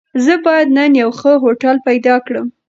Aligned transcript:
زه 0.25 0.33
بايد 0.45 0.69
نن 0.77 0.91
يو 1.01 1.09
ښه 1.19 1.31
هوټل 1.43 1.77
پيدا 1.87 2.15
کړم. 2.27 2.47